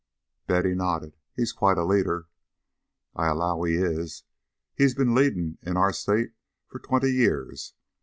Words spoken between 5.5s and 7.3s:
in our State fur twenty